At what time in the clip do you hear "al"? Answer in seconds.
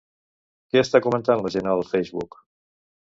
1.75-1.85